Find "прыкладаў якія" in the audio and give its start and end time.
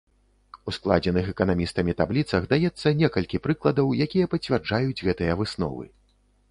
3.45-4.25